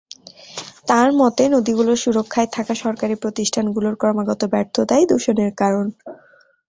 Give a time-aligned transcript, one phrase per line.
[0.87, 5.85] তাঁর মতে, নদীগুলোর সুরক্ষায় থাকা সরকারি প্রতিষ্ঠানগুলোর ক্রমাগত ব্যর্থতাই দূষণের কারণ।